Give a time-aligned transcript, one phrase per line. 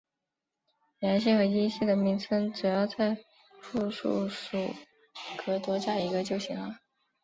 [1.01, 3.19] 阳性和阴性的名词只要在
[3.61, 4.57] 复数属
[5.45, 6.79] 格多加一个就行了。